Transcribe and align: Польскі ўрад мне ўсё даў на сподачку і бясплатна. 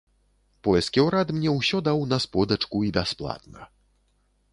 Польскі 0.67 1.03
ўрад 1.07 1.33
мне 1.39 1.51
ўсё 1.57 1.81
даў 1.87 2.01
на 2.13 2.17
сподачку 2.25 2.77
і 2.87 2.91
бясплатна. 2.97 3.61